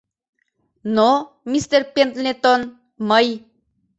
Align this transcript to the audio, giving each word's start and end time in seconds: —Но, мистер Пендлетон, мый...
—Но, 0.95 1.09
мистер 1.51 1.81
Пендлетон, 1.93 2.61
мый... 3.09 3.27